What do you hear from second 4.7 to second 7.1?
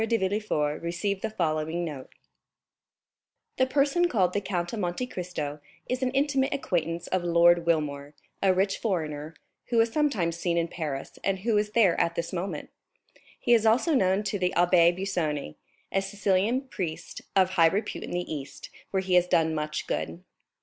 of Monte Cristo is an intimate acquaintance